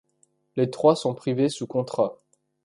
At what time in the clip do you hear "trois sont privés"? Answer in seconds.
0.71-1.47